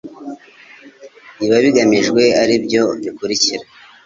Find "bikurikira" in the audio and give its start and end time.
3.01-3.65